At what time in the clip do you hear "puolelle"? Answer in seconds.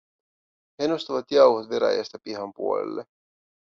2.53-3.05